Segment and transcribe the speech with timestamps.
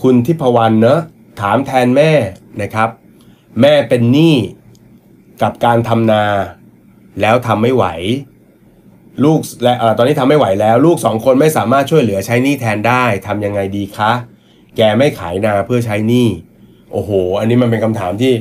[0.00, 1.00] คุณทิพวรรณเนอะ
[1.40, 2.10] ถามแทนแม่
[2.62, 2.88] นะครับ
[3.60, 4.36] แม่เป็นหนี้
[5.42, 6.24] กับการทำนา
[7.20, 7.84] แล้วทำไม่ไหว
[9.24, 14.12] ลูกและอตอนนี้ทำไม่ไหวแล้ว ลูกสองคนไม่สามารถช่วยเหลือใช้หนี้แทนได้ทำยังไงดีคะ
[14.76, 16.28] แกไม่ขายนาเพื่อใช้หนี้
[16.92, 18.32] โอ้โห อันนี้มันเป็นคำถามที่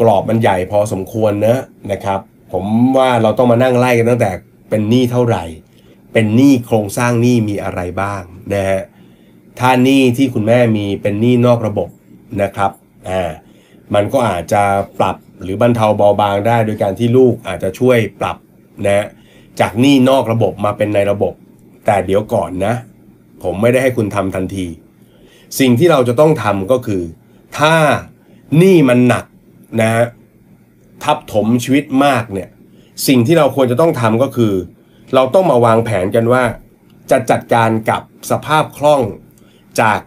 [0.00, 1.58] กรอบมันใหญ่พอสมควรนะ
[1.92, 2.20] นะครับ
[2.52, 2.64] ผม
[2.98, 4.30] ว่าเราต้องมานั่งไล่กันตั้งแต่
[4.70, 5.44] เป็นหนี้เท่าไหร่
[6.12, 8.22] เป็นหนี้โครงสร้างหนี้มีอะไรบ้าง
[8.52, 8.82] นะฮะ
[9.60, 11.88] ถ้าหนี้ที่คุณแม่มีเป็นหนี้นอกระบบ
[12.42, 12.70] นะครับ
[13.08, 13.30] อ่า
[13.94, 14.62] มันก็อาจจะ
[14.98, 18.36] ปรับหรือบรรเทาเบาบางได้โดยการที่ลูกอาจจะช่วยปรับ
[18.86, 19.06] นะ
[19.60, 21.34] จากหนี้นอกระบบมาเป็นในระบบ
[21.86, 22.74] แต่เดี๋ยวก่อนนะ
[23.42, 24.66] ผมไม่ได้ให้คุณทำทันที
[25.58, 27.02] สิ่งที่เราจะต้องทำก็คือ
[27.58, 27.74] ถ้า
[28.58, 29.24] หนี้มันหนัก
[29.80, 30.04] นะฮะ
[31.04, 32.48] ทับถมชีวิตมากเนี่ย
[33.08, 34.52] สิ่งที่เราควรจะต้องทำก็คือ
[35.14, 36.42] เราต้องมาวางแผนกันว่า
[37.10, 39.02] จะจัดการกับสภาพคล่อง
[39.80, 39.98] จาก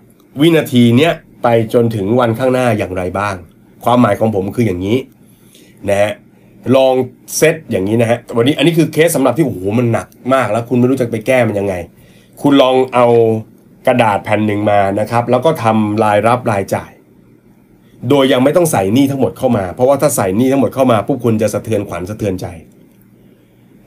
[0.41, 1.13] วินาทีเนี้ย
[1.43, 3.35] ไปจนถึงวันข้างหน้าอย่างไรบ้าง
[3.83, 4.97] ความหมายของผมคืออย่างนี้
[5.89, 6.13] นะฮะ
[6.75, 6.93] ลอง
[7.37, 11.75] เซตอย่างนี้นะฮะวันนี้อันนี้คือเคสสำหรับที่โอ้โหมันหนักมาก แล้วคุณไม่รู้จะไปแก้มันยังไง
[12.41, 13.07] คุณลองเอา
[13.87, 16.91] กระดาษแผ่นหนึ่งมานะครับ แล้วก็ทำรายรับรายจ่าย
[18.09, 22.45] โดยยังไม่ต้องใส่หนี้ทั้งหมดเข้ามา เพราะว่าถ้าใส่หนี้ทั้งหมดเข้ามาพวกคุณจะสะเทือนขวัญสะเทือนใจ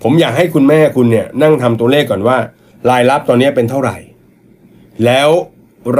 [0.02, 2.36] ผมอยากให้คุณแม่คุณเนี่ยนั่งทำตัวเลขก่อนว่า
[2.90, 3.96] รายรับตอนนี้เป็นเท่าไหร่
[5.04, 5.28] แล้ว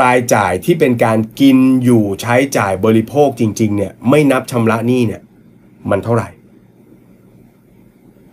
[0.01, 5.23] รายจ่ายที่เป็นการกินอยู่ใช้จ่ายบริโภคจริง ๆ เนี่ยไม่นับชำระหนี้เนี่ย
[5.91, 6.29] มันเท่าไหร่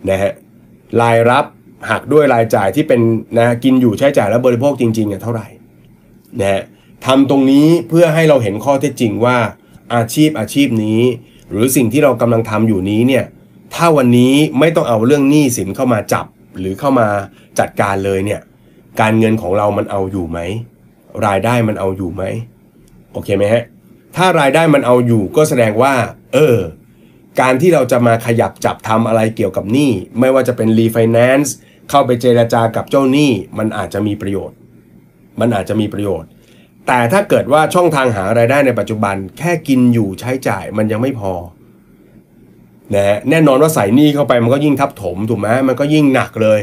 [0.10, 0.34] นะฮะ
[1.02, 1.46] รายรับ
[1.90, 3.02] หักด้วยรายจ่ายที่เป็น
[3.38, 5.48] นะกินอยู่ใช้จ่ายและบริโภคจริงๆเนี่ยเท่าไหร่
[6.40, 6.62] นะฮะ
[7.06, 9.38] ทำตรงนี้เพื่อให้เราเห็นข้อเท็จจริงว่า
[9.96, 11.02] อาชีพอาชีพนี้
[11.50, 13.26] หรือสิ่งที่เรากำลังทำอยู่นี้เนี่ย
[13.74, 16.26] ถ้าวันนี้ไม่ต้องเอาเรื่องหนี้สินเข้ามาจับ
[16.60, 17.08] หรือเข้ามา
[17.60, 18.42] จัดการเลยเนี่ย
[19.02, 20.40] การเงินของเรามันเอาอยู่ไหม
[21.26, 22.24] รายได้มันเอาอยู่ไหม
[23.14, 23.64] โอเคไหมฮะ
[24.16, 25.94] ถ้ารายได้มันเอาอยู่ก็แสดงว่า
[26.34, 26.58] เออ
[27.42, 31.56] การที่เราจะมาขยับจับทำอะไรเกี่ยวกับหนี้ไม่ว่าจะเป็นรีไฟแนนซ์
[31.90, 34.58] เข้าไปเจราจากับเจ้าหนี้มันอาจจะมีประโยชน์
[35.40, 36.30] มันอาจจะมีประโยชน์
[36.88, 41.34] แต่ถ้าเกิดว่าช่องทางหารายได้ในปัจจุบัน แค่กินอยู่ใช้จ่ายมันยังไม่พอ
[42.96, 46.60] นะฮะแน่นอนว่าใส่หนี้เข้าไปมันก็ยิ่งทับถมถูกไหมมันก็ยิ่งหนักเลย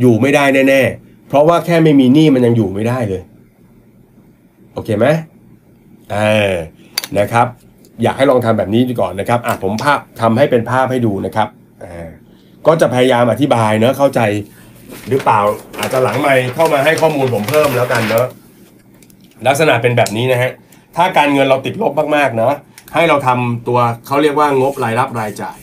[0.00, 3.22] อยู่ไม่ได้แน่ๆเพราะว่าแค่ไม่มีหนี้มันยังอยู่ไม่ได้เลย
[4.74, 5.06] โอเคไหม
[6.12, 6.16] เอ
[6.50, 6.52] อ
[7.18, 7.46] นะครับ
[8.02, 11.48] อยากให้ลองทำแบบนี้ดูก่อนนะครับอะผมภาพทำให้เป็นภาพให้ดูนะครับ
[11.84, 12.08] อ่า
[12.66, 14.20] ก็จะพยายามอธิบายเนอะเข้าใจ
[15.08, 15.40] หรือเปล่า
[15.78, 18.26] อาจจะหลังไม่เข้ามาให้ข้อมูลผมเพิ่มแล้วกันเนอะ
[19.46, 20.52] ลักษณะเป็นแบบนี้นะฮะ
[20.96, 22.54] ถ้าการเงินเราติดลบมากๆเนอะ
[22.94, 25.58] ให้เราทำตัวเขาเรียกว่างบรายรับรายจ่าย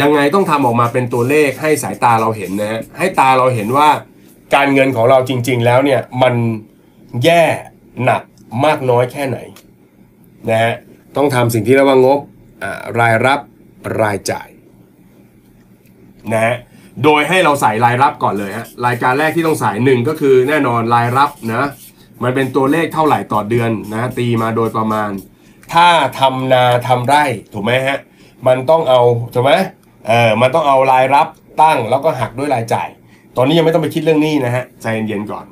[0.00, 3.88] ยังไงต้องทำออกมาเป็นตัวเลขให้สายตาเราเห็นนะฮะให้ตาเราเห็นว่า
[4.54, 6.34] การเงินของเราจริง ๆ แล้วเนี่ยมัน
[7.24, 7.44] แย่
[8.04, 8.22] หนัก
[8.64, 9.38] มากน้อยแค่ไหน
[10.50, 10.74] นะฮะ
[11.16, 12.18] ต้องทำสิ่งที่เรียกว่างบ
[12.62, 13.40] อ่ารายรับ
[14.02, 14.48] รายจ่าย
[16.32, 16.56] นะฮะ
[17.04, 21.68] โดยให้เราใส่รายรับก่อนเลยฮะรายการแรกที่ต้องใส่หนึ่งก็คือแน่นอนรายรับนะ
[22.22, 25.10] มันเป็นตัวเลขเท่าไหร่ต่อเดือนนะตีมาโดยประมาณ
[25.72, 27.98] ถ้าทำนาทำไร่ถูกไหมฮะ
[28.46, 29.00] มันต้องเอา
[29.34, 29.52] ถูกไหม
[30.08, 31.26] เออมันต้องเอารายรับ
[31.62, 32.88] ตั้งแล้วก็หักด้วยรายจ่าย
[33.36, 35.46] ตอนนี้ยังไม่ต้องไปคิดเรื่องหนี้นะฮะใจเย็นๆก่อน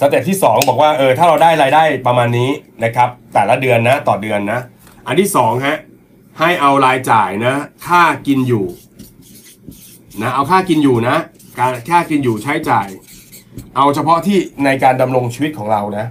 [0.00, 2.50] สเต็ปที่ 2 บอกว่าเออถ้าเราได้รายได้ประมาณนี้
[2.84, 4.60] นะครับ แต่ละเดือนนะต่อเดือนนะ
[5.06, 5.76] อันที่2ฮะ
[6.38, 7.54] ให้เอารายจ่ายนะ
[7.86, 8.64] ค่ากินอยู่
[10.22, 11.16] นะเอาค่ากินอยู่นะ
[11.58, 12.88] การค่ากินอยู่ใช้จ่าย
[13.76, 16.06] เอาเฉพาะที่ในการดำรงชีวิตของเรานะ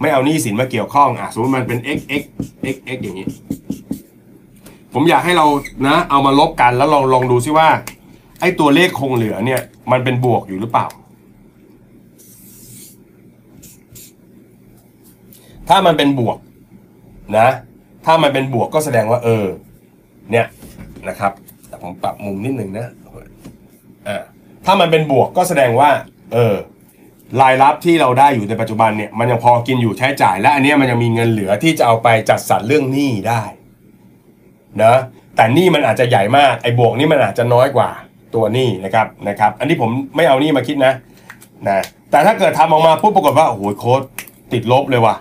[0.00, 2.22] ไม่เอาหนี้สินมาเกี่ยวข้องอะสมมติมันเป็น x x
[2.74, 3.26] x x อย่างนี้
[4.94, 5.46] ผมอยากให้เรา
[5.86, 7.68] นะ เอามาลบกันแล้วลองลองดูซิว่า
[8.40, 9.60] ไอ้ตัวเลขคงเหลือเนี่ย
[9.92, 10.86] มันเป็นบวกอยู่หรือเปล่า
[15.68, 16.38] ถ้ามันเป็นบวก
[17.38, 17.48] นะ
[18.06, 19.46] ถ้ามันเป็นบวกก็แสดงว่า เออ
[20.30, 20.46] เนี่ย
[21.08, 21.32] นะครับ
[21.68, 22.86] แต่ผมปรับมุมนิดนึงนะ
[24.08, 24.22] อ่า
[24.64, 25.90] ถ้ามันเป็นบวกก็แสดงว่า
[26.32, 26.54] เออ
[27.40, 33.42] รายรับที่เราได้อยู่ในปัจจุบันเนี่ยมันยังพอกินอยู่ใช้จ่าย และอันนี้มันยังมีเงินเหลือที่จะเอาไปจัดสรรเรื่องหนี้ได้
[34.82, 34.94] นะ
[35.36, 37.90] แต่หนี้มันอาจจะใหญ่มากไอ้บวกนี่มันอาจจะน้อยกว่า
[38.34, 40.92] ตัวนี้นะครับนะครับ อันนี้ผมไม่เอาหนี้มาคิดนะ
[41.68, 44.02] นะแต่ถ้าเกิดทำออกมาปุ๊บปรากฏว่าโอ้โหโคตร
[44.52, 45.14] ติดลบเลยว่ะ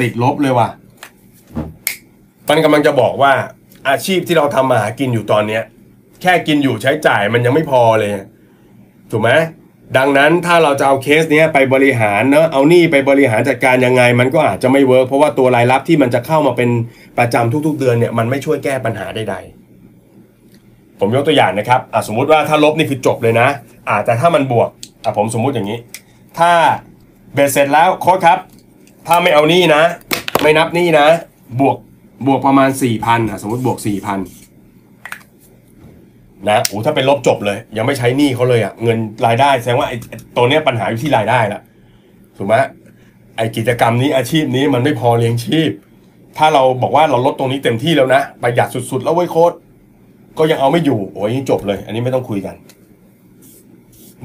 [0.00, 0.68] ติดลบเลยว่ะ
[2.48, 3.32] มันกำลังจะบอกว่า
[3.88, 5.62] อาชีพที่เราทำมาหากินอยู่ตอนเนี้ย
[6.22, 8.10] แค่กินอยู่ใช้จ่ายมันยังไม่พอเลย
[9.10, 9.30] ถูกไหม
[9.96, 16.70] ดังนั้นถ้าเราจะเอาเคสเนี้ยไปบริหารเนอะเอาหนี้ไปบริหารจัดการยังไง มันก็อาจจะไม่ work เพราะว่าตัวรายรับที่มันจะเข้ามาเป็น
[17.18, 19.55] ประจำทุก ๆ เดือนเนี่ยมันไม่ช่วยแก้ปัญหาใดๆ
[21.00, 23.48] ผมยกตัวอย่างนะครับอะสมมุติว่าถ้าลบนี่คือจบเลยนะ
[23.88, 24.68] อะแต่ถ้ามันบวก
[25.04, 25.78] อะผมสมมุติอย่างนี้
[26.38, 26.52] ถ้า
[27.34, 28.38] เบ็ดเสร็จแล้วโค้ดครับ
[29.06, 29.82] ถ้าไม่เอานี้นะ
[30.42, 31.06] ไม่นับนี้นะ
[31.60, 31.76] บวก
[32.26, 34.18] บวกประมาณ4ี่พันอะสมมติบวก4ี่พัน
[36.48, 41.60] นะโอ้ถ้าเป็นลบจบเลย ยังไม่ใช้หนี้เขาเลยอะเงินรายได้แสดงว่าไอ้ไอ้ตัวเนี้ยปัญหาอยู่ที่รายได้ละ
[42.36, 42.54] ถูกไหม
[43.36, 45.70] ไอ้กิจกรรมนี้อาชีพนี้มันไม่พอเลี้ยงชีพ
[46.38, 49.52] ถ้าเราบอกว่าเราลดตรงนี้เต็มที่แล้วนะประหยัดสุดๆ แล้วเว้ยโค้ด
[50.38, 52.54] ก็ยังเอาไม่อยู่โอ้ยจบเลย อันนี้ไม่ต้องคุยกัน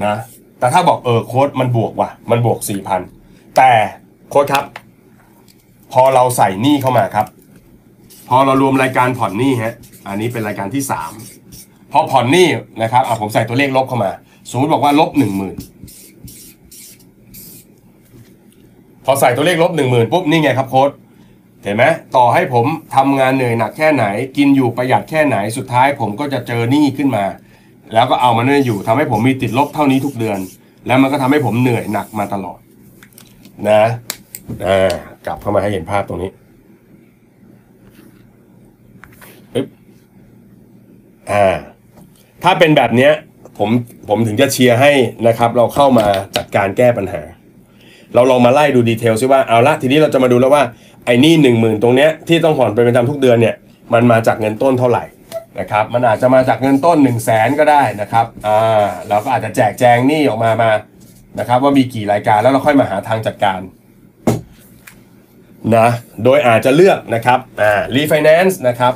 [0.04, 0.14] นะ
[0.58, 3.00] แต่ถ้าบอกเออโค้ดมันบวกว่ะ มันบวกสี่พัน
[3.56, 3.70] แต่
[4.30, 4.64] โค้ดครับ
[5.92, 7.26] พอเราใส่หนี้เข้ามาครับ
[8.28, 9.74] พอเรารวมรายการผ่อนหนี้ฮะ
[10.06, 11.12] อันนี้เป็นรายการที่สาม
[11.92, 12.46] พอผ่อนหนี้
[12.82, 14.10] นะครับอะผมใส่ตัวเลขลบเข้ามา
[14.50, 15.56] สมมติบอกว่าลบหนึ่งหมื่น
[19.04, 20.90] พอใส่ตัวเลขลบหนึ่งหมื่นปุ๊บนี่ไงครับโค้ด
[21.64, 21.84] เห็นไหม
[22.16, 22.66] ต่อให้ผม
[22.96, 24.04] ทำงานเหนื่อยหนักแค่ไหน
[24.36, 27.24] กินอยู่ประหยัดแค่ไหนสุดท้ายผมก็จะเจอหนี้ขึ้นมา
[27.94, 30.38] แล้วก็เอามันเนี่อยู่ทำให้ผมมีติดลบเท่านี้ทุกเดือน
[30.86, 32.58] แล้วมันก็ทำให้ผมเหนื่อยหนักมาตลอด
[33.68, 33.82] นะ
[34.66, 34.92] อ่า
[35.26, 36.30] กลับเข้ามาให้เห็นภาพตรงนี้
[39.52, 39.66] ปึ๊บ
[41.30, 41.46] อ่า
[42.42, 43.12] ถ้าเป็นแบบเนี้ย
[43.58, 43.70] ผม
[44.08, 44.92] ผมถึงจะเชียร์ให้
[45.26, 46.06] นะครับ เราเข้ามา
[46.36, 47.22] จัดการแก้ปัญหา
[48.14, 50.62] เราลองมาไล่ดูดีเทลซิว่าเอาละทีนี้เราจะมาดูแล้วว่า
[51.06, 53.54] ไอ้นี่หนึ่งหมื่นตรงเนี้ยที่ต้องผ่อนเป็นประจำทุกเดือนเนี่ย
[53.92, 55.04] มันมาจากเงินต้นเท่าไหร่
[55.60, 60.70] นะครับมันอาจจะมาจากเงินต้น1นึ่งแสนก็ได้นะครับอ่าเราก็อาจจะแจกแจงหนี้ออกมามา
[61.38, 63.60] นะครับว่ามีกี่รายการแล้วเราค่อยมาหาทางจัดการ
[65.76, 65.88] นะ
[66.24, 68.92] โดยอาจจะเลือกนะครับอ่ารีไฟแนนซ์นะครับ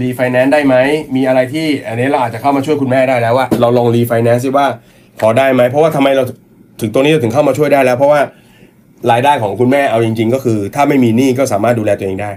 [0.00, 0.76] รีไฟแนนซ์ได้ไหม
[1.16, 4.66] มีอะไรที่อันนี้เราอาจจะเข้ามาช่วยคุณแม่ได้แล้วว่า เราลองรีไฟแนนซ์ซิว่า
[5.20, 6.24] พอได้ไหมเพราะว่าทำไมเรา
[6.80, 8.20] ถึงตรงนี้ถึงเข้ามาช่วยได้แล้ว เพราะว่า
[9.10, 12.30] รายได้ของคุณแม่เอาจริง ๆ ก็คือ ถ้าไม่มีหนี้ก็สามารถดูแลตัวเองได้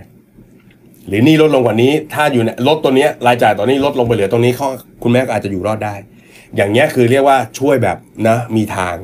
[1.08, 4.68] หรือหนี้ลดลงกว่านี้ ถ้าอยู่ในลดตัวนี้รายจ่ายตัวนี้ลดลงไปเหลือตรงนี้เขา
[5.04, 5.96] คุณแม่ก็อาจจะอยู่รอดได้
[6.56, 7.98] อย่างเงี้ยคือเรียกว่าช่วยแบบ
[8.28, 8.96] นะมีทาง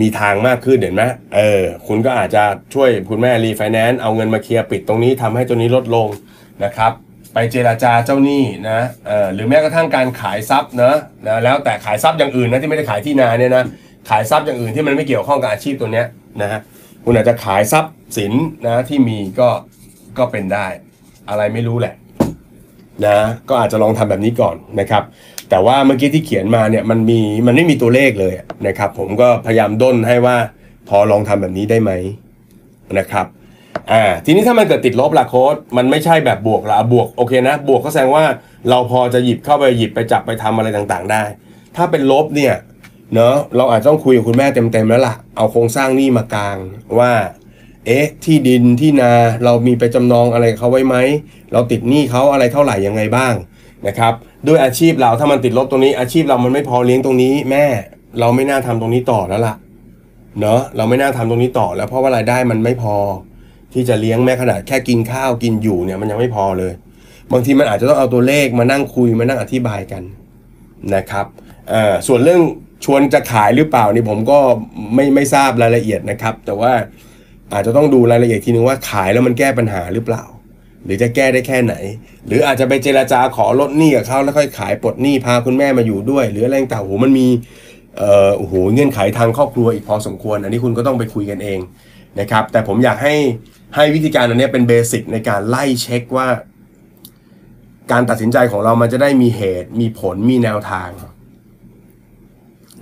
[0.00, 1.04] มีทางมากขึ้นเห็นไหม
[1.36, 2.42] เออ คุณก็อาจจะ
[2.74, 6.08] ช่วยคุณแม่รีไฟแนนซ์เอาเงินมาเคลียร์ปิดตรงนี้ทำให้ตัวนี้ลดลง
[6.64, 6.92] นะครับ
[7.34, 13.64] ไปเจราจาเจ้าหนี้นะเออหรือแม้กระทั่งการขายทรัพย์เนอะนะแล้วแต่ขายทรัพย์อย่างอื่นนะที่ไม่ได้ขายที่นาเนี่ยนะ
[14.08, 16.06] ขายทรัพย์อย่างอื่นที่มันไม่เกี่ยวข้องกับอาชีพตัวเนี้ย
[16.42, 16.60] นะฮะ
[17.04, 18.32] คุณอาจจะขายทรัพย์สิน
[18.66, 19.48] นะที่มีก็
[20.18, 20.66] ก็เป็นได้
[21.28, 21.94] อะไรไม่รู้แหละ
[23.06, 23.18] นะ
[23.48, 25.02] ก็อาจจะลองทำแบบนี้ก่อนนะครับ
[25.50, 28.34] แต่ว่าเมื่อกี้ที่เขียนมาเนี่ยมันมีมันไม่มีตัวเลขเลย
[28.66, 30.36] นะครับ ผมก็พยายามด้นให้ว่า
[30.88, 31.90] พอลองทำแบบนี้ได้ไหม
[32.98, 33.26] นะครับ
[33.92, 38.24] อ่าทีนี้ถ้ามันเกิดติดลบล่ะโค้ดมันไม่ใช่แบบบวกละบวกโอเคนะ บวกก็แสดงว่า
[38.70, 41.22] เราพอจะหยิบเข้าไปหยิบไปจับไปทำอะไรต่างๆ ได้
[41.76, 42.54] ถ้าเป็นลบเนี่ย
[43.14, 46.56] เนาะเราอาจต้องคุยกับคุณแม่เต็มๆแล้วล่ะ เอาโครงสร้างหนี้มากลาง
[46.98, 47.12] ว่า
[47.86, 49.12] เอ๊ะ ที่ดินที่นา
[49.44, 50.96] เรามีไปจำนองอะไรเขาไว้ไหม
[51.52, 53.34] เราติดหนี้เขาอะไรเท่าไหร่ยังไงบ้าง
[53.86, 54.12] นะครับ
[54.46, 57.64] ด้วยอาชีพเราถ้ามันติดลบตรงนี้ อาชีพเรามันไม่พอเลี้ยงตรงนี้ แม่
[58.20, 59.54] เราไม่น่าทำตรงนี้ต่อแล้วล่ะ
[60.40, 62.96] เนาะเราไม่น่าทำตรงนี้ต่อแล้วเพราะว่ารายได้มันไม่พอ
[63.72, 66.72] ที่จะเลี้ยงแม้ขนาดแค่กินข้าวกินอยู่เนี่ยมันยังไม่พอเลย
[67.32, 70.02] บางทีมันอาจจะต้องเอาตัวเลขมานั่งคุยมานั่งอธิบายกัน
[70.94, 71.26] นะครับ
[71.72, 72.42] อ่อส่วนเรื่อง
[72.84, 74.38] ชวนจะขายหรือเปล่านี่ผมก็
[74.94, 76.72] ไม่ไม่ทราบรายละเอียดนะครับ แต่ว่า
[77.52, 80.24] อาจจะต้องดูรายละเอียดทีนึงว่าขายแล้วมันแก้ปัญหาหรือเปล่า
[80.84, 81.74] หรือจะแก้ได้แค่ไหน
[82.26, 87.28] หรืออาจจะไปเจราจาขอลดหนี้กับเขาแล้วค่อยขายปลดหนี้พาคุณแม่มาอยู่ด้วย หรืออะไรต่างโหมันมี
[87.98, 91.58] เอ่อโอ้โหเงื่อนไขทางครอบครัวอีกพอสมควร อันนี้คุณก็ต้องไปคุยกันเอง
[92.20, 93.14] นะครับ แต่ผมอยากให้
[93.76, 96.28] ให้วิธีการอันนี้เป็นเบสิกในการไล่เช็คว่า
[97.92, 100.88] การตัดสินใจของเรามันจะได้มีเหตุ มีผลมีแนวทาง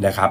[0.06, 0.30] นะครับ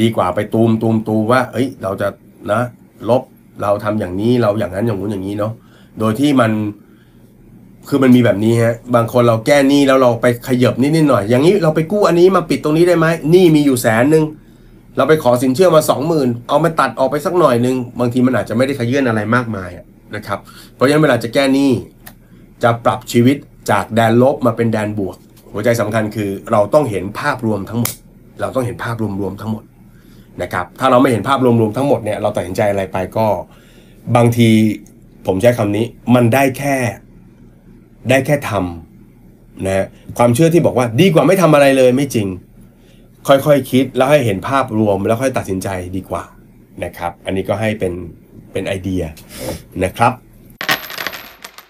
[0.00, 2.08] ดีกว่าไปตูมตูมตูมว่า เอ้ย เราจะ
[2.50, 2.60] นะ
[3.08, 3.22] ลบ
[3.62, 5.52] เราทำอย่างนี้เราอย่างนั้นอย่างนู้นอย่างนี้เนาะ
[5.98, 6.52] โดยที่มัน
[7.88, 14.24] คือมันมีแบบนี้ฮะ บางคนเราแก้หนี้แล้วเราไปขยบนิดนิดหน่อย อย่างนี้เราไปกู้อันนี้มาปิดตรงนี้ได้ไหมหนี้มีอยู่แสนหนึ่ง
[14.96, 19.70] เราไปขอสินเชื่อมาสองหมื่นเอามาตัดออกไปสักหน่อยหนึ่งบางทีมันอาจจะไม่ได้ขยื่นอะไรมากมาย
[20.14, 20.38] นะครับ
[20.74, 21.70] เพราะฉะนั้นเวลาจะแก้หนี้
[22.62, 23.36] จะปรับชีวิต
[23.70, 25.16] จากแดนลบมาเป็นแดนบวก
[25.52, 27.94] หัวใจสำคัญคือเราต้องเห็นภาพรวมทั้งหมด
[28.40, 29.64] เราต้องเห็นภาพรวมๆทั้งหมด
[30.42, 33.26] นะครับ ถ้าเราไม่เห็นภาพรวมๆทั้งหมดเนี่ยเราตัดสินใจอะไรไปก็
[34.16, 34.50] บางที
[35.26, 36.76] ผมใช้คำนี้มันได้แค่
[38.10, 39.86] ได้แค่ทำนะ
[40.18, 42.28] ความเชื่อที่บอกว่าดีกว่าไม่ทำอะไรเลยไม่จริง
[43.28, 46.24] ค่อยๆคคิดแล้วให้เห็นภาพรวมแล้วค่อยตัดสินใจดีกว่า
[46.84, 47.92] นะครับ อันนี้ก็ให้เป็น
[48.52, 49.02] เป็นไอเดีย
[49.84, 50.12] นะครับ